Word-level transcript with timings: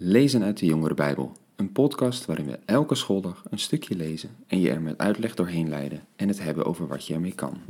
Lezen 0.00 0.42
uit 0.42 0.58
de 0.58 0.66
Jongere 0.66 0.94
Bijbel, 0.94 1.32
een 1.56 1.72
podcast 1.72 2.24
waarin 2.24 2.46
we 2.46 2.58
elke 2.64 2.94
schooldag 2.94 3.42
een 3.50 3.58
stukje 3.58 3.96
lezen 3.96 4.30
en 4.46 4.60
je 4.60 4.70
er 4.70 4.80
met 4.80 4.98
uitleg 4.98 5.34
doorheen 5.34 5.68
leiden 5.68 6.04
en 6.16 6.28
het 6.28 6.42
hebben 6.42 6.64
over 6.64 6.86
wat 6.86 7.06
je 7.06 7.14
ermee 7.14 7.34
kan. 7.34 7.60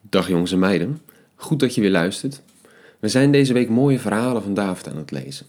Dag 0.00 0.28
jongens 0.28 0.52
en 0.52 0.58
meiden, 0.58 1.00
goed 1.34 1.60
dat 1.60 1.74
je 1.74 1.80
weer 1.80 1.90
luistert. 1.90 2.42
We 2.98 3.08
zijn 3.08 3.32
deze 3.32 3.52
week 3.52 3.68
mooie 3.68 3.98
verhalen 3.98 4.42
van 4.42 4.54
David 4.54 4.88
aan 4.88 4.96
het 4.96 5.10
lezen. 5.10 5.46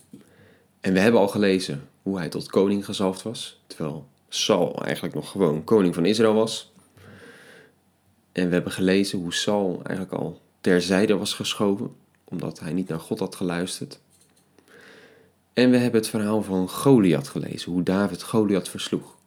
En 0.79 0.93
we 0.93 0.99
hebben 0.99 1.21
al 1.21 1.27
gelezen 1.27 1.87
hoe 2.01 2.17
hij 2.17 2.29
tot 2.29 2.49
koning 2.49 2.85
gezalfd 2.85 3.21
was, 3.21 3.61
terwijl 3.67 4.07
Saul 4.29 4.83
eigenlijk 4.83 5.15
nog 5.15 5.31
gewoon 5.31 5.63
koning 5.63 5.95
van 5.95 6.05
Israël 6.05 6.33
was. 6.33 6.71
En 8.31 8.47
we 8.47 8.53
hebben 8.53 8.71
gelezen 8.71 9.19
hoe 9.19 9.33
Saul 9.33 9.81
eigenlijk 9.83 10.21
al 10.21 10.41
terzijde 10.61 11.17
was 11.17 11.33
geschoven, 11.33 11.91
omdat 12.23 12.59
hij 12.59 12.73
niet 12.73 12.87
naar 12.87 12.99
God 12.99 13.19
had 13.19 13.35
geluisterd. 13.35 13.99
En 15.59 15.69
we 15.69 15.77
hebben 15.77 15.99
het 15.99 16.09
verhaal 16.09 16.43
van 16.43 16.69
Goliath 16.69 17.27
gelezen, 17.27 17.71
hoe 17.71 17.83
David 17.83 18.23
Goliath 18.23 18.69
versloeg. 18.69 19.17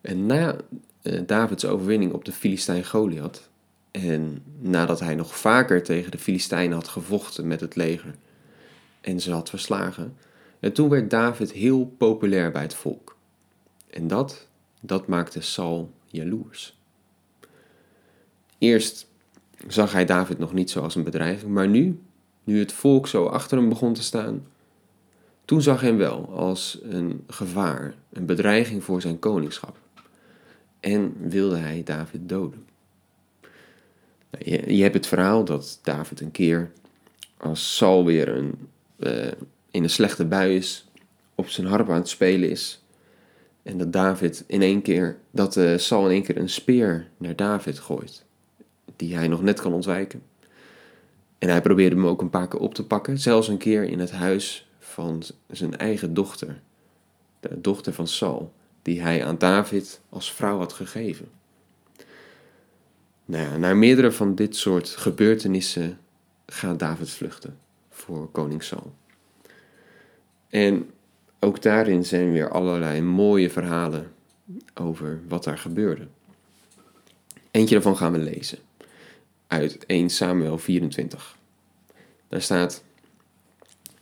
En 0.00 0.26
na 0.26 0.56
uh, 1.02 1.20
Davids 1.26 1.64
overwinning 1.64 2.12
op 2.12 2.24
de 2.24 2.32
Filistijn 2.32 2.84
Goliath, 2.84 3.48
en 3.90 4.42
nadat 4.58 5.00
hij 5.00 5.14
nog 5.14 5.36
vaker 5.36 5.82
tegen 5.82 6.10
de 6.10 6.18
Filistijnen 6.18 6.76
had 6.76 6.88
gevochten 6.88 7.46
met 7.46 7.60
het 7.60 7.76
leger 7.76 8.14
en 9.00 9.20
ze 9.20 9.32
had 9.32 9.50
verslagen, 9.50 10.16
en 10.60 10.72
toen 10.72 10.88
werd 10.88 11.10
David 11.10 11.52
heel 11.52 11.94
populair 11.98 12.50
bij 12.50 12.62
het 12.62 12.74
volk. 12.74 13.16
En 13.90 14.08
dat, 14.08 14.46
dat 14.80 15.06
maakte 15.06 15.40
Saul 15.40 15.92
jaloers. 16.06 16.76
Eerst 18.58 19.06
zag 19.68 19.92
hij 19.92 20.04
David 20.04 20.38
nog 20.38 20.52
niet 20.52 20.70
zo 20.70 20.80
als 20.80 20.94
een 20.94 21.04
bedreiging, 21.04 21.52
maar 21.52 21.68
nu, 21.68 22.00
nu 22.44 22.58
het 22.58 22.72
volk 22.72 23.06
zo 23.06 23.26
achter 23.26 23.58
hem 23.58 23.68
begon 23.68 23.94
te 23.94 24.02
staan, 24.02 24.46
toen 25.50 25.62
zag 25.62 25.80
hij 25.80 25.88
hem 25.88 25.98
wel 25.98 26.28
als 26.28 26.78
een 26.82 27.24
gevaar, 27.26 27.94
een 28.12 28.26
bedreiging 28.26 28.84
voor 28.84 29.00
zijn 29.00 29.18
koningschap. 29.18 29.76
En 30.80 31.14
wilde 31.18 31.56
hij 31.56 31.82
David 31.84 32.28
doden. 32.28 32.66
Nou, 34.30 34.72
je, 34.74 34.82
hebt 34.82 34.94
het 34.94 35.06
verhaal 35.06 35.44
dat 35.44 35.78
David 35.82 36.20
een 36.20 36.30
keer, 36.30 36.70
als 37.36 37.76
Saul 37.76 38.04
weer 38.04 38.28
een, 38.28 38.68
uh, 38.98 39.26
in 39.70 39.82
een 39.82 39.90
slechte 39.90 40.24
bui 40.24 40.56
is, 40.56 40.88
op 41.34 41.48
zijn 41.48 41.66
harp 41.66 41.88
aan 41.88 41.94
het 41.94 42.08
spelen 42.08 42.50
is. 42.50 42.82
En 43.62 43.78
dat 43.78 43.92
David 43.92 44.44
in 44.46 44.62
één 44.62 44.82
keer, 44.82 45.18
dat 45.30 45.56
uh, 45.56 45.78
Saul 45.78 46.04
in 46.04 46.10
één 46.10 46.22
keer 46.22 46.36
een 46.36 46.48
speer 46.48 47.08
naar 47.16 47.36
David 47.36 47.78
gooit. 47.78 48.24
Die 48.96 49.16
hij 49.16 49.28
nog 49.28 49.42
net 49.42 49.60
kan 49.60 49.72
ontwijken. 49.72 50.22
En 51.38 51.48
hij 51.48 51.60
probeerde 51.60 51.96
hem 51.96 52.06
ook 52.06 52.20
een 52.20 52.30
paar 52.30 52.48
keer 52.48 52.60
op 52.60 52.74
te 52.74 52.86
pakken. 52.86 53.18
Zelfs 53.18 53.48
een 53.48 53.58
keer 53.58 53.82
in 53.82 53.98
het 53.98 54.10
huis 54.10 54.68
van 54.90 55.22
zijn 55.50 55.76
eigen 55.76 56.14
dochter, 56.14 56.60
de 57.40 57.60
dochter 57.60 57.92
van 57.92 58.06
Saul, 58.06 58.52
die 58.82 59.02
hij 59.02 59.24
aan 59.24 59.38
David 59.38 60.00
als 60.08 60.32
vrouw 60.32 60.58
had 60.58 60.72
gegeven. 60.72 61.28
Nou 63.24 63.44
ja, 63.44 63.56
naar 63.56 63.76
meerdere 63.76 64.12
van 64.12 64.34
dit 64.34 64.56
soort 64.56 64.88
gebeurtenissen 64.88 65.98
gaat 66.46 66.78
David 66.78 67.10
vluchten 67.10 67.58
voor 67.90 68.30
koning 68.30 68.62
Saul. 68.62 68.94
En 70.48 70.90
ook 71.38 71.62
daarin 71.62 72.04
zijn 72.04 72.32
weer 72.32 72.50
allerlei 72.50 73.00
mooie 73.00 73.50
verhalen 73.50 74.12
over 74.74 75.20
wat 75.28 75.44
daar 75.44 75.58
gebeurde. 75.58 76.06
Eentje 77.50 77.74
daarvan 77.74 77.96
gaan 77.96 78.12
we 78.12 78.18
lezen 78.18 78.58
uit 79.46 79.86
1 79.86 80.10
Samuel 80.10 80.58
24. 80.58 81.36
Daar 82.28 82.42
staat: 82.42 82.84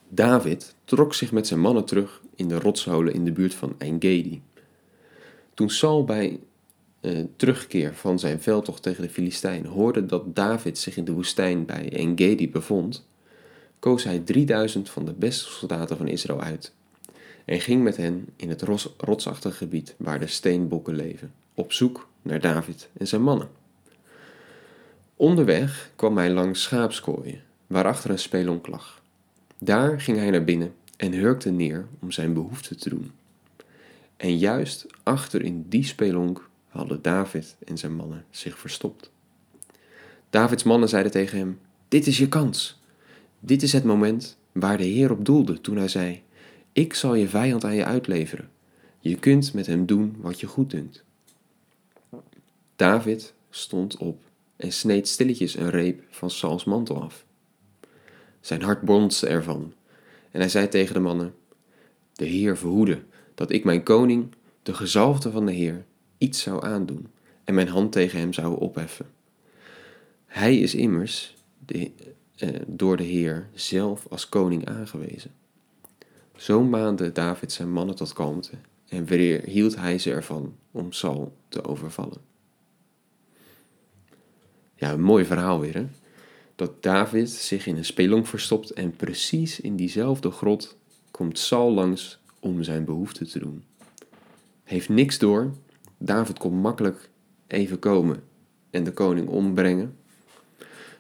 David 0.09 0.75
trok 0.85 1.15
zich 1.15 1.33
met 1.33 1.47
zijn 1.47 1.61
mannen 1.61 1.85
terug 1.85 2.21
in 2.35 2.49
de 2.49 2.59
rotsholen 2.59 3.15
in 3.15 3.25
de 3.25 3.33
buurt 3.33 3.55
van 3.55 3.75
Engedi. 3.79 4.43
Toen 5.55 5.71
Saul 5.71 6.05
bij 6.05 6.41
uh, 7.01 7.25
terugkeer 7.37 7.95
van 7.95 8.19
zijn 8.19 8.41
veldtocht 8.41 8.83
tegen 8.83 9.03
de 9.03 9.11
Filistijnen 9.11 9.71
hoorde 9.71 10.07
dat 10.07 10.35
David 10.35 10.79
zich 10.79 10.97
in 10.97 11.05
de 11.05 11.13
woestijn 11.13 11.67
bij 11.67 11.93
Engedi 11.93 12.51
bevond, 12.51 13.07
koos 13.79 14.05
hij 14.05 14.19
3000 14.19 14.91
van 14.91 15.05
de 15.05 15.13
beste 15.13 15.51
soldaten 15.51 15.97
van 15.97 16.09
Israël 16.09 16.41
uit 16.41 16.73
en 17.49 17.61
ging 17.61 17.83
met 17.83 17.97
hen 17.97 18.29
in 18.37 18.49
het 18.49 18.63
rotsachtige 18.97 19.57
gebied 19.57 19.95
waar 19.99 20.21
de 20.21 20.27
steenbokken 20.27 20.95
leven, 20.95 21.33
op 21.55 21.73
zoek 21.73 22.09
naar 22.23 22.41
David 22.41 22.89
en 22.99 23.07
zijn 23.07 23.23
mannen. 23.23 23.49
Onderweg 25.17 25.91
kwam 25.97 26.17
hij 26.17 26.31
langs 26.31 26.63
schaapskooien, 26.63 27.43
waarachter 27.67 28.11
een 28.11 28.19
spelonk 28.19 28.67
lag. 28.67 28.98
Daar 29.59 30.01
ging 30.01 30.19
hij 30.19 30.31
naar 30.31 30.45
binnen 30.45 30.75
en 30.97 31.13
hurkte 31.13 31.51
neer 31.51 31.87
om 32.01 32.11
zijn 32.11 32.33
behoefte 32.33 32.75
te 32.75 32.89
doen. 32.89 33.11
En 34.17 34.39
juist 34.39 34.87
achter 35.03 35.43
in 35.43 35.65
die 35.69 35.85
spelonk 35.85 36.49
hadden 36.69 37.03
David 37.03 37.57
en 37.65 37.79
zijn 37.79 37.95
mannen 37.95 38.25
zich 38.31 38.59
verstopt. 38.59 39.11
Davids 40.31 40.63
mannen 40.63 40.89
zeiden 40.89 41.13
tegen 41.13 41.39
hem: 41.39 41.59
Dit 41.89 42.07
is 42.07 42.19
je 42.19 42.29
kans. 42.29 42.81
Dit 43.41 43.63
is 43.63 43.73
het 43.73 43.85
moment 43.85 44.37
waar 44.53 44.77
de 44.77 44.85
Heer 44.85 45.11
op 45.11 45.25
doelde 45.25 45.61
toen 45.61 45.77
hij 45.77 45.89
zei: 45.89 46.23
Ik 46.73 46.95
zal 46.95 47.15
je 47.15 47.29
vijand 47.29 47.65
aan 47.65 47.75
je 47.75 47.85
uitleveren. 47.85 48.51
Je 49.01 49.19
kunt 49.19 49.55
met 49.55 49.67
hem 49.67 49.87
doen 49.87 50.17
wat 50.19 50.41
je 50.41 50.47
goed 50.47 50.71
dunkt. 50.71 51.05
David 52.77 53.35
stond 53.51 53.97
op 53.97 54.23
en 54.57 54.73
sneed 54.73 55.09
stilletjes 55.09 55.57
een 55.57 55.71
reep 55.71 56.03
van 56.11 56.31
Sauls 56.31 56.65
mantel 56.65 57.03
af. 57.03 57.27
Zijn 58.49 58.63
hart 58.63 58.83
bonsde 58.83 59.27
ervan. 59.27 59.73
En 60.31 60.41
hij 60.41 60.49
zei 60.49 60.69
tegen 60.69 60.95
de 60.95 61.01
mannen: 61.01 61.35
De 62.13 62.25
Heer 62.25 62.57
verhoede 62.57 63.03
dat 63.35 63.51
ik 63.51 63.65
mijn 63.65 63.83
koning, 63.83 64.35
de 64.63 64.75
gezalfde 64.75 65.31
van 65.31 65.47
de 65.47 65.53
Heer, 65.53 65.85
iets 66.19 66.43
zou 66.43 66.65
aandoen 66.65 67.07
en 67.45 67.55
mijn 67.55 67.69
hand 67.69 67.93
tegen 67.93 68.19
hem 68.19 68.33
zou 68.33 68.61
opheffen. 68.61 69.07
Hij 70.27 70.59
is 70.59 70.75
immers 70.75 71.35
de, 71.67 71.91
eh, 72.37 72.49
door 72.67 72.97
de 72.97 73.03
Heer 73.03 73.49
zelf 73.55 74.07
als 74.11 74.29
koning 74.29 74.67
aangewezen. 74.67 75.31
Zo 76.37 76.63
maande 76.63 77.13
David 77.13 77.53
zijn 77.53 77.73
mannen 77.73 77.97
tot 77.97 78.13
kalmte 78.13 78.53
en 78.89 79.05
weer 79.05 79.43
hield 79.43 79.77
hij 79.77 79.99
ze 79.99 80.11
ervan 80.11 80.57
om 80.71 80.93
Saul 80.93 81.37
te 81.49 81.65
overvallen. 81.65 82.21
Ja, 84.75 84.93
een 84.93 85.03
mooi 85.03 85.25
verhaal 85.25 85.61
weer, 85.61 85.75
hè? 85.75 85.87
Dat 86.59 86.83
David 86.83 87.31
zich 87.31 87.67
in 87.67 87.77
een 87.77 87.85
spelonk 87.85 88.27
verstopt 88.27 88.71
en 88.71 88.97
precies 88.97 89.61
in 89.61 89.77
diezelfde 89.77 90.31
grot 90.31 90.77
komt 91.11 91.39
Saul 91.39 91.73
langs 91.73 92.19
om 92.41 92.63
zijn 92.63 92.85
behoefte 92.85 93.27
te 93.27 93.39
doen. 93.39 93.65
Heeft 94.65 94.89
niks 94.89 95.19
door, 95.19 95.55
David 95.99 96.39
kon 96.39 96.55
makkelijk 96.55 97.11
even 97.47 97.79
komen 97.79 98.23
en 98.71 98.85
de 98.85 98.93
koning 98.93 99.29
ombrengen, 99.29 99.97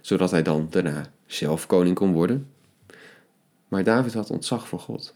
zodat 0.01 0.31
hij 0.31 0.43
dan 0.43 0.67
daarna 0.71 1.13
zelf 1.27 1.67
koning 1.67 1.95
kon 1.95 2.13
worden. 2.13 2.49
Maar 3.69 3.85
David 3.85 4.15
had 4.15 4.31
ontzag 4.31 4.69
voor 4.69 4.81
God. 4.81 5.15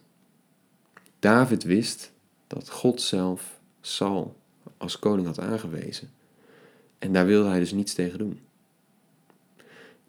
David 1.18 1.62
wist 1.62 2.12
dat 2.46 2.70
God 2.70 3.00
zelf 3.00 3.60
Saul 3.80 4.36
als 4.76 4.98
koning 4.98 5.26
had 5.26 5.40
aangewezen. 5.40 6.10
En 6.98 7.12
daar 7.12 7.26
wilde 7.26 7.48
hij 7.48 7.58
dus 7.58 7.72
niets 7.72 7.94
tegen 7.94 8.18
doen. 8.18 8.40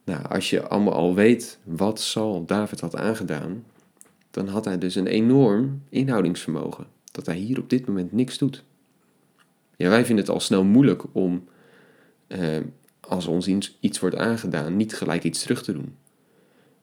Nou, 0.04 0.28
als 0.28 0.50
je 0.50 0.68
allemaal 0.68 0.94
al 0.94 1.16
weet 1.16 1.60
wat 1.64 2.00
Saul 2.00 2.46
David 2.46 2.80
had 2.80 2.96
aangedaan, 2.96 3.66
dan 4.32 4.48
had 4.48 4.66
hij 4.66 4.78
dus 4.78 4.96
een 4.96 5.08
enorm 5.08 5.84
inhoudingsvermogen. 5.90 6.88
Dat 7.12 7.26
hij 7.26 7.38
hier 7.38 7.60
op 7.60 7.70
dit 7.70 7.88
moment 7.88 8.12
niks 8.12 8.38
doet. 8.38 8.64
Ja, 9.76 9.90
wij 9.90 10.06
vinden 10.06 10.26
het 10.26 10.34
al 10.34 10.40
snel 10.40 10.64
moeilijk 10.64 11.04
om, 11.12 11.48
eh, 12.28 12.58
als 13.00 13.26
ons 13.26 13.48
iets, 13.48 13.78
iets 13.80 14.00
wordt 14.00 14.16
aangedaan, 14.16 14.76
niet 14.76 14.96
gelijk 14.96 15.24
iets 15.24 15.42
terug 15.42 15.64
te 15.64 15.74
doen. 15.74 15.98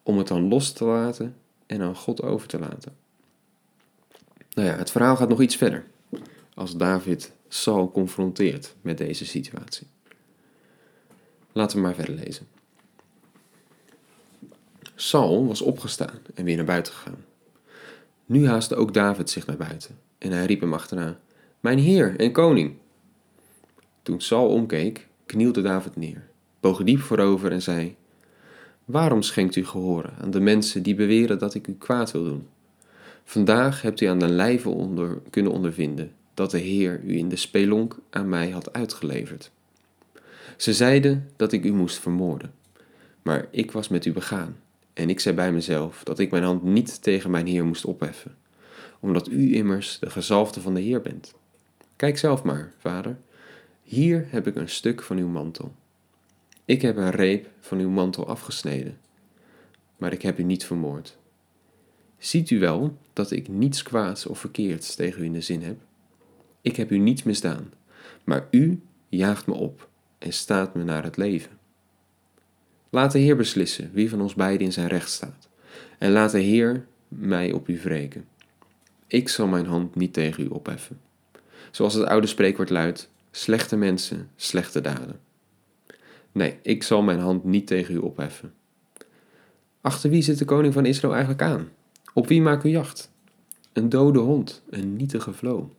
Om 0.02 0.18
het 0.18 0.28
dan 0.28 0.48
los 0.48 0.72
te 0.72 0.84
laten 0.84 1.36
en 1.66 1.80
aan 1.80 1.96
God 1.96 2.22
over 2.22 2.48
te 2.48 2.58
laten. 2.58 2.96
Nou 4.54 4.68
ja, 4.68 4.76
het 4.76 4.90
verhaal 4.90 5.16
gaat 5.16 5.28
nog 5.28 5.40
iets 5.40 5.56
verder. 5.56 5.84
Als 6.54 6.76
David 6.76 7.32
Saul 7.48 7.90
confronteert 7.90 8.74
met 8.80 8.98
deze 8.98 9.26
situatie. 9.26 9.86
Laten 11.52 11.76
we 11.76 11.82
maar 11.82 11.94
verder 11.94 12.14
lezen. 12.14 12.46
Saul 15.00 15.46
was 15.46 15.60
opgestaan 15.60 16.18
en 16.34 16.44
weer 16.44 16.56
naar 16.56 16.64
buiten 16.64 16.92
gegaan. 16.92 17.24
Nu 18.26 18.46
haastte 18.46 18.74
ook 18.74 18.94
David 18.94 19.30
zich 19.30 19.46
naar 19.46 19.56
buiten 19.56 19.98
en 20.18 20.32
hij 20.32 20.46
riep 20.46 20.60
hem 20.60 20.72
achterna: 20.72 21.18
Mijn 21.60 21.78
heer 21.78 22.16
en 22.18 22.32
koning! 22.32 22.74
Toen 24.02 24.20
Saul 24.20 24.48
omkeek, 24.48 25.08
knielde 25.26 25.62
David 25.62 25.96
neer, 25.96 26.26
boog 26.60 26.82
diep 26.82 27.00
voorover 27.00 27.52
en 27.52 27.62
zei: 27.62 27.96
Waarom 28.84 29.22
schenkt 29.22 29.56
u 29.56 29.66
gehoren 29.66 30.14
aan 30.20 30.30
de 30.30 30.40
mensen 30.40 30.82
die 30.82 30.94
beweren 30.94 31.38
dat 31.38 31.54
ik 31.54 31.66
u 31.66 31.74
kwaad 31.74 32.10
wil 32.10 32.24
doen? 32.24 32.48
Vandaag 33.24 33.82
hebt 33.82 34.00
u 34.00 34.06
aan 34.06 34.18
de 34.18 34.28
lijve 34.28 34.68
onder, 34.68 35.20
kunnen 35.30 35.52
ondervinden 35.52 36.12
dat 36.34 36.50
de 36.50 36.58
Heer 36.58 37.00
u 37.04 37.16
in 37.16 37.28
de 37.28 37.36
spelonk 37.36 37.96
aan 38.10 38.28
mij 38.28 38.50
had 38.50 38.72
uitgeleverd. 38.72 39.50
Ze 40.56 40.74
zeiden 40.74 41.30
dat 41.36 41.52
ik 41.52 41.64
u 41.64 41.72
moest 41.72 41.98
vermoorden, 41.98 42.52
maar 43.22 43.46
ik 43.50 43.72
was 43.72 43.88
met 43.88 44.04
u 44.04 44.12
begaan 44.12 44.56
En 44.92 45.10
ik 45.10 45.20
zei 45.20 45.34
bij 45.34 45.52
mezelf 45.52 46.02
dat 46.04 46.18
ik 46.18 46.30
mijn 46.30 46.42
hand 46.42 46.62
niet 46.62 47.02
tegen 47.02 47.30
mijn 47.30 47.46
Heer 47.46 47.64
moest 47.64 47.84
opheffen, 47.84 48.36
omdat 49.00 49.28
u 49.28 49.54
immers 49.54 49.98
de 49.98 50.10
gezalfde 50.10 50.60
van 50.60 50.74
de 50.74 50.80
Heer 50.80 51.00
bent. 51.00 51.34
Kijk 51.96 52.18
zelf 52.18 52.42
maar, 52.42 52.72
vader. 52.78 53.18
Hier 53.82 54.26
heb 54.30 54.46
ik 54.46 54.56
een 54.56 54.68
stuk 54.68 55.02
van 55.02 55.16
uw 55.16 55.28
mantel. 55.28 55.74
Ik 56.64 56.82
heb 56.82 56.96
een 56.96 57.10
reep 57.10 57.48
van 57.60 57.78
uw 57.78 57.90
mantel 57.90 58.26
afgesneden, 58.26 58.98
maar 59.96 60.12
ik 60.12 60.22
heb 60.22 60.38
u 60.38 60.42
niet 60.42 60.64
vermoord. 60.64 61.18
Ziet 62.18 62.50
u 62.50 62.58
wel 62.58 62.96
dat 63.12 63.30
ik 63.30 63.48
niets 63.48 63.82
kwaads 63.82 64.26
of 64.26 64.38
verkeerds 64.38 64.94
tegen 64.94 65.22
u 65.22 65.24
in 65.24 65.32
de 65.32 65.40
zin 65.40 65.62
heb? 65.62 65.76
Ik 66.60 66.76
heb 66.76 66.90
u 66.90 66.98
niets 66.98 67.22
misdaan, 67.22 67.72
maar 68.24 68.48
u 68.50 68.80
jaagt 69.08 69.46
me 69.46 69.54
op 69.54 69.88
en 70.18 70.32
staat 70.32 70.74
me 70.74 70.84
naar 70.84 71.02
het 71.02 71.16
leven. 71.16 71.58
Laat 72.90 73.12
de 73.12 73.18
Heer 73.18 73.36
beslissen 73.36 73.90
wie 73.92 74.10
van 74.10 74.20
ons 74.20 74.34
beiden 74.34 74.66
in 74.66 74.72
zijn 74.72 74.88
recht 74.88 75.10
staat, 75.10 75.48
en 75.98 76.12
laat 76.12 76.30
de 76.30 76.40
Heer 76.40 76.86
mij 77.08 77.52
op 77.52 77.68
u 77.68 77.80
wreken. 77.82 78.24
Ik 79.06 79.28
zal 79.28 79.46
mijn 79.46 79.66
hand 79.66 79.94
niet 79.94 80.12
tegen 80.12 80.44
u 80.44 80.46
opheffen. 80.46 81.00
Zoals 81.70 81.94
het 81.94 82.06
oude 82.06 82.26
spreekwoord 82.26 82.70
luidt: 82.70 83.10
slechte 83.30 83.76
mensen, 83.76 84.30
slechte 84.36 84.80
daden. 84.80 85.20
Nee, 86.32 86.58
ik 86.62 86.82
zal 86.82 87.02
mijn 87.02 87.18
hand 87.18 87.44
niet 87.44 87.66
tegen 87.66 87.94
u 87.94 87.98
opheffen. 87.98 88.52
Achter 89.80 90.10
wie 90.10 90.22
zit 90.22 90.38
de 90.38 90.44
koning 90.44 90.72
van 90.72 90.86
Israël 90.86 91.12
eigenlijk 91.12 91.42
aan? 91.42 91.68
Op 92.14 92.26
wie 92.26 92.42
maakt 92.42 92.64
u 92.64 92.68
jacht? 92.68 93.10
Een 93.72 93.88
dode 93.88 94.18
hond, 94.18 94.62
een 94.70 94.96
nietige 94.96 95.32
vlo. 95.32 95.74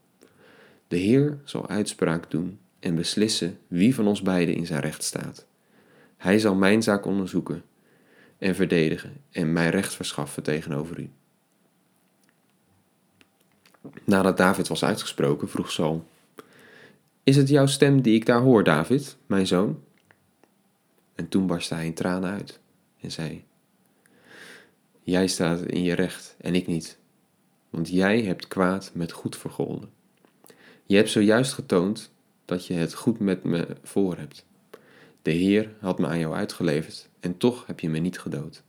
De 0.87 0.97
Heer 0.97 1.39
zal 1.43 1.69
uitspraak 1.69 2.31
doen 2.31 2.59
en 2.79 2.95
beslissen 2.95 3.57
wie 3.67 3.95
van 3.95 4.07
ons 4.07 4.21
beiden 4.21 4.55
in 4.55 4.65
zijn 4.65 4.81
recht 4.81 5.03
staat. 5.03 5.45
Hij 6.21 6.39
zal 6.39 6.55
mijn 6.55 6.83
zaak 6.83 7.05
onderzoeken 7.05 7.63
en 8.37 8.55
verdedigen 8.55 9.21
en 9.31 9.53
mij 9.53 9.69
recht 9.69 9.93
verschaffen 9.93 10.43
tegenover 10.43 10.99
u. 10.99 11.09
Nadat 14.03 14.37
David 14.37 14.67
was 14.67 14.83
uitgesproken, 14.83 15.49
vroeg 15.49 15.71
Saul: 15.71 16.07
Is 17.23 17.35
het 17.35 17.49
jouw 17.49 17.65
stem 17.65 18.01
die 18.01 18.15
ik 18.15 18.25
daar 18.25 18.41
hoor, 18.41 18.63
David, 18.63 19.17
mijn 19.25 19.47
zoon? 19.47 19.83
En 21.15 21.27
toen 21.27 21.47
barstte 21.47 21.73
hij 21.73 21.85
in 21.85 21.93
tranen 21.93 22.31
uit 22.31 22.59
en 22.99 23.11
zei: 23.11 23.43
Jij 25.01 25.27
staat 25.27 25.61
in 25.61 25.83
je 25.83 25.93
recht 25.93 26.35
en 26.37 26.55
ik 26.55 26.67
niet, 26.67 26.97
want 27.69 27.89
jij 27.89 28.21
hebt 28.21 28.47
kwaad 28.47 28.91
met 28.93 29.11
goed 29.11 29.37
vergolden. 29.37 29.89
Je 30.85 30.95
hebt 30.95 31.09
zojuist 31.09 31.53
getoond 31.53 32.11
dat 32.45 32.65
je 32.65 32.73
het 32.73 32.93
goed 32.93 33.19
met 33.19 33.43
me 33.43 33.67
voor 33.83 34.17
hebt. 34.17 34.45
De 35.21 35.31
Heer 35.31 35.73
had 35.79 35.99
me 35.99 36.07
aan 36.07 36.19
jou 36.19 36.33
uitgeleverd 36.33 37.09
en 37.19 37.37
toch 37.37 37.67
heb 37.67 37.79
je 37.79 37.89
me 37.89 37.99
niet 37.99 38.19
gedood. 38.19 38.63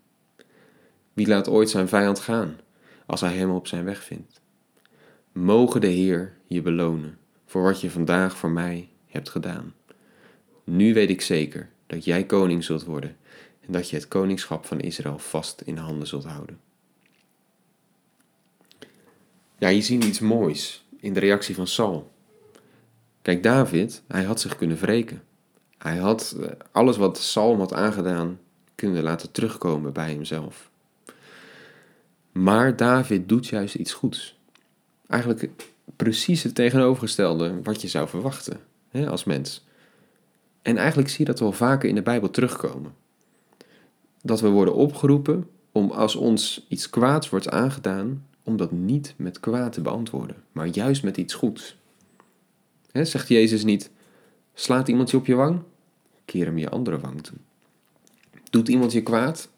Wie 1.13 1.27
laat 1.27 1.49
ooit 1.49 1.71
zijn 1.71 1.89
vijand 1.89 2.19
gaan 2.19 2.57
als 3.07 3.21
hij 3.21 3.37
hem 3.37 3.51
op 3.51 3.67
zijn 3.67 3.85
weg 3.85 4.03
vindt? 4.03 4.41
Mogen 5.33 5.81
de 5.81 5.87
Heer 5.87 6.37
je 6.47 6.63
belonen 6.63 7.19
voor 7.47 7.63
wat 7.63 7.81
je 7.81 7.91
vandaag 7.91 8.37
voor 8.37 8.51
mij 8.51 8.89
hebt 9.07 9.29
gedaan. 9.29 9.75
Nu 10.65 10.95
weet 10.95 11.11
ik 11.11 11.21
zeker 11.21 11.71
dat 11.87 12.05
jij 12.05 12.27
koning 12.27 12.65
zult 12.65 12.85
worden 12.85 13.17
en 13.61 13.73
dat 13.73 13.91
je 13.91 13.97
het 13.97 14.09
koningschap 14.09 14.67
van 14.67 14.81
Israël 14.81 15.19
vast 15.19 15.61
in 15.61 15.77
handen 15.77 16.07
zult 16.07 16.25
houden. 16.25 16.61
Ja, 19.59 19.69
je 19.69 19.81
ziet 19.81 20.05
iets 20.05 20.21
moois 20.21 20.85
in 20.97 21.13
de 21.13 21.21
reactie 21.21 21.55
van 21.55 21.67
Saul. 21.67 22.13
Kijk, 23.23 23.43
David, 23.43 24.03
hij 24.09 24.23
had 24.23 24.41
zich 24.41 24.57
kunnen 24.57 24.77
wreken. 24.77 25.23
Hij 25.83 25.97
had 25.97 26.37
eh, 26.41 26.49
alles 26.73 26.97
wat 26.97 27.19
Saul 27.19 27.57
had 27.57 27.73
aangedaan 27.73 28.39
kunnen 28.75 29.03
laten 29.03 29.31
terugkomen 29.33 29.93
bij 29.93 30.11
hemzelf. 30.11 30.71
Maar 32.33 32.77
David 32.77 33.29
doet 33.29 33.47
juist 33.47 33.75
iets 33.75 33.93
goeds. 33.93 34.39
Eigenlijk 35.07 35.51
precies 35.97 36.43
het 36.43 36.55
tegenovergestelde 36.55 37.63
wat 37.63 37.83
je 37.83 37.89
zou 37.89 38.09
verwachten 38.09 38.61
hè, 38.89 39.09
als 39.09 39.25
mens. 39.25 39.65
En 40.63 40.77
eigenlijk 40.77 41.09
zie 41.09 41.19
je 41.19 41.25
dat 41.25 41.41
wel 41.41 41.53
vaker 41.53 41.89
in 41.89 41.95
de 41.95 42.03
Bijbel 42.03 42.31
terugkomen. 42.31 42.95
Dat 44.23 44.41
we 44.41 44.49
worden 44.49 44.75
opgeroepen 44.75 45.49
om 45.73 45.91
als 45.91 46.17
ons 46.17 46.67
iets 46.69 46.91
kwaads 46.91 47.29
wordt 47.29 47.51
aangedaan, 47.51 48.27
om 48.43 48.57
dat 48.57 48.71
niet 48.71 49.15
met 49.17 49.41
kwaad 49.41 49.73
te 49.73 49.81
beantwoorden, 49.81 50.37
maar 50.53 50.67
juist 50.67 51.03
met 51.03 51.17
iets 51.17 51.35
goeds. 51.35 51.77
Zegt 52.93 53.29
Jezus 53.29 53.65
niet, 53.65 53.91
slaat 54.55 54.89
iemand 54.89 55.11
je 55.11 55.17
op 55.17 55.27
je 55.27 55.35
wang? 55.35 55.63
Keer 56.25 56.45
hem 56.45 56.59
je 56.59 56.69
andere 56.69 56.99
wang 56.99 57.23
toe. 57.23 57.37
Doet 58.51 58.69
iemand 58.69 58.93
je 58.93 59.03
kwaad? 59.03 59.49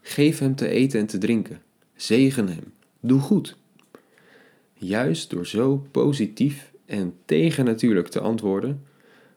Geef 0.00 0.38
hem 0.38 0.54
te 0.54 0.68
eten 0.68 1.00
en 1.00 1.06
te 1.06 1.18
drinken. 1.18 1.62
Zegen 1.94 2.48
hem. 2.48 2.72
Doe 3.00 3.20
goed. 3.20 3.56
Juist 4.72 5.30
door 5.30 5.46
zo 5.46 5.86
positief 5.90 6.72
en 6.86 7.14
tegennatuurlijk 7.24 8.08
te 8.08 8.20
antwoorden, 8.20 8.84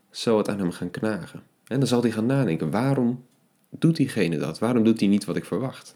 zal 0.10 0.38
het 0.38 0.50
aan 0.50 0.60
hem 0.60 0.72
gaan 0.72 0.92
knagen. 0.92 1.44
En 1.68 1.80
dan 1.80 1.88
zal 1.88 2.01
hij 2.01 2.12
gaan 2.12 2.25
nadenken, 2.25 2.72
waarom 2.72 3.24
doet 3.69 3.95
diegene 3.95 4.38
dat? 4.38 4.60
Waarom 4.60 4.83
doet 4.83 5.00
hij 5.00 5.10
niet 5.10 5.25
wat 5.25 5.36
ik 5.36 5.45
verwacht? 5.45 5.95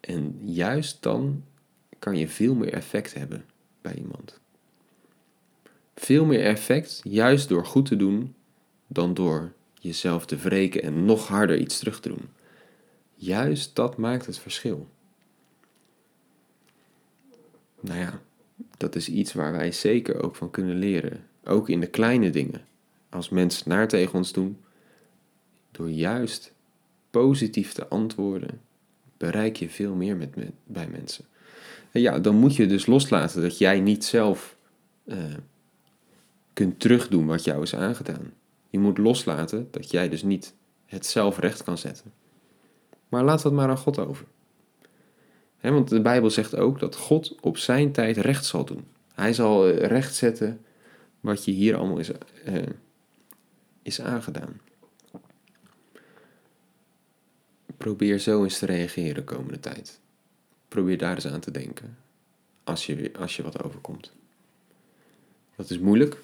En 0.00 0.38
juist 0.44 1.02
dan 1.02 1.44
kan 1.98 2.16
je 2.16 2.28
veel 2.28 2.54
meer 2.54 2.72
effect 2.72 3.14
hebben 3.14 3.44
bij 3.80 3.94
iemand. 3.94 4.40
Veel 5.94 6.24
meer 6.24 6.44
effect 6.44 7.00
juist 7.02 7.48
door 7.48 7.66
goed 7.66 7.86
te 7.86 7.96
doen 7.96 8.34
dan 8.86 9.14
door 9.14 9.52
jezelf 9.80 10.26
te 10.26 10.36
wreken 10.36 10.82
en 10.82 11.04
nog 11.04 11.28
harder 11.28 11.58
iets 11.58 11.78
terug 11.78 12.00
te 12.00 12.08
doen. 12.08 12.28
Juist 13.14 13.74
dat 13.74 13.96
maakt 13.96 14.26
het 14.26 14.38
verschil. 14.38 14.88
Nou 17.80 17.98
ja, 17.98 18.20
dat 18.76 18.94
is 18.94 19.08
iets 19.08 19.32
waar 19.32 19.52
wij 19.52 19.72
zeker 19.72 20.22
ook 20.22 20.36
van 20.36 20.50
kunnen 20.50 20.76
leren. 20.76 21.26
Ook 21.44 21.68
in 21.68 21.80
de 21.80 21.86
kleine 21.86 22.30
dingen. 22.30 22.64
Als 23.08 23.28
mensen 23.28 23.68
naar 23.68 23.88
tegen 23.88 24.14
ons 24.14 24.32
doen, 24.32 24.58
door 25.70 25.90
juist 25.90 26.52
positief 27.10 27.72
te 27.72 27.88
antwoorden, 27.88 28.60
bereik 29.16 29.56
je 29.56 29.68
veel 29.68 29.94
meer 29.94 30.16
met, 30.16 30.34
bij 30.64 30.88
mensen. 30.88 31.24
En 31.90 32.00
ja, 32.00 32.18
dan 32.18 32.34
moet 32.34 32.56
je 32.56 32.66
dus 32.66 32.86
loslaten 32.86 33.42
dat 33.42 33.58
jij 33.58 33.80
niet 33.80 34.04
zelf 34.04 34.56
uh, 35.04 35.16
kunt 36.52 36.80
terugdoen 36.80 37.26
wat 37.26 37.44
jou 37.44 37.62
is 37.62 37.74
aangedaan. 37.74 38.32
Je 38.70 38.78
moet 38.78 38.98
loslaten 38.98 39.68
dat 39.70 39.90
jij 39.90 40.08
dus 40.08 40.22
niet 40.22 40.54
het 40.86 41.06
zelf 41.06 41.38
recht 41.38 41.62
kan 41.62 41.78
zetten. 41.78 42.12
Maar 43.08 43.24
laat 43.24 43.42
dat 43.42 43.52
maar 43.52 43.68
aan 43.68 43.76
God 43.76 43.98
over. 43.98 44.26
want 45.60 45.88
de 45.88 46.00
Bijbel 46.00 46.30
zegt 46.30 46.56
ook 46.56 46.78
dat 46.78 46.96
God 46.96 47.40
op 47.40 47.56
zijn 47.56 47.92
tijd 47.92 48.16
recht 48.16 48.44
zal 48.44 48.64
doen. 48.64 48.86
Hij 49.14 49.32
zal 49.32 49.68
eh, 49.68 49.86
recht 49.86 50.14
zetten 50.14 50.64
wat 51.20 51.44
je 51.44 51.50
hier 51.50 51.76
allemaal 51.76 51.98
is, 51.98 52.10
uh, 52.46 52.62
is 53.82 54.00
aangedaan. 54.00 54.60
Probeer 57.76 58.18
zo 58.18 58.42
eens 58.42 58.58
te 58.58 58.66
reageren 58.66 59.14
de 59.14 59.24
komende 59.24 59.60
tijd. 59.60 60.00
Probeer 60.68 60.98
daar 60.98 61.14
eens 61.14 61.26
aan 61.26 61.40
te 61.40 61.50
denken 61.50 61.98
als 62.64 62.86
je, 62.86 63.10
als 63.18 63.36
je 63.36 63.42
wat 63.42 63.62
overkomt. 63.62 64.12
Dat 65.56 65.70
is 65.70 65.78
moeilijk, 65.78 66.22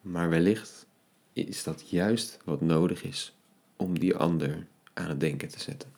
maar 0.00 0.28
wellicht 0.28 0.86
is 1.32 1.62
dat 1.62 1.90
juist 1.90 2.38
wat 2.44 2.60
nodig 2.60 3.02
is 3.02 3.34
om 3.76 3.98
die 3.98 4.16
ander 4.16 4.66
aan 4.94 5.08
het 5.08 5.20
denken 5.20 5.48
te 5.48 5.60
zetten. 5.60 5.92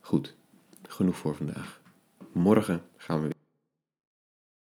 Goed, 0.00 0.34
genoeg 0.82 1.16
voor 1.16 1.36
vandaag. 1.36 1.80
Morgen 2.32 2.82
gaan 2.96 3.16
we 3.16 3.22
weer. 3.22 3.31